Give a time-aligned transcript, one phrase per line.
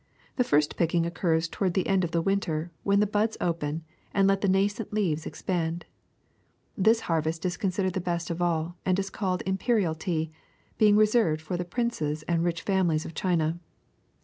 [0.37, 3.83] The first picking occurs toward the end of winter, when the buds open
[4.15, 5.85] and let the nascent leaves expand.
[6.75, 10.31] This harvest, considered the best of all, is called im perial tea,
[10.79, 13.59] being reserved for the princes and rich families of China.